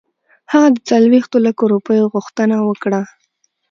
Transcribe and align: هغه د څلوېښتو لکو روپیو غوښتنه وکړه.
هغه 0.51 0.67
د 0.75 0.77
څلوېښتو 0.89 1.37
لکو 1.47 1.63
روپیو 1.73 2.11
غوښتنه 2.13 2.55
وکړه. 2.67 3.01